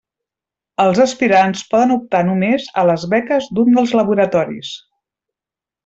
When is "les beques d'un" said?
2.91-3.71